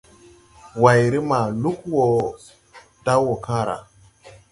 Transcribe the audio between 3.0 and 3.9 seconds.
da woo kããra.